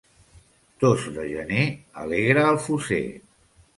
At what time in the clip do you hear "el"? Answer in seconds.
2.55-2.59